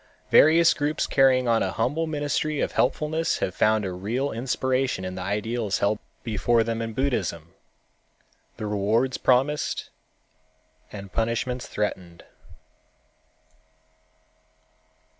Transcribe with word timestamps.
Various 0.31 0.73
groups 0.73 1.05
carrying 1.05 1.47
on 1.47 1.61
a 1.61 1.73
humble 1.73 2.07
ministry 2.07 2.59
of 2.59 2.71
helpfulness 2.71 3.37
have 3.37 3.53
found 3.53 3.85
a 3.85 3.91
real 3.91 4.31
inspiration 4.31 5.05
in 5.05 5.13
the 5.13 5.21
ideals 5.21 5.77
held 5.77 5.99
before 6.23 6.63
them 6.63 6.81
in 6.81 6.93
Buddhism, 6.93 7.53
the 8.57 8.65
rewards 8.65 9.19
promised 9.19 9.91
and 10.91 11.13
punishments 11.13 11.67
threatened. 11.67 12.23